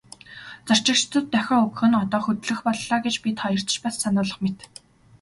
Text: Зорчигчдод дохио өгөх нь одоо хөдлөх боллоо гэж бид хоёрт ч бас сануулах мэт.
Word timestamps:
Зорчигчдод 0.67 1.25
дохио 1.31 1.57
өгөх 1.65 1.81
нь 1.89 1.99
одоо 2.03 2.21
хөдлөх 2.23 2.59
боллоо 2.65 2.97
гэж 3.05 3.15
бид 3.23 3.37
хоёрт 3.43 3.67
ч 3.73 3.75
бас 3.83 3.95
сануулах 4.03 4.37
мэт. 4.43 4.59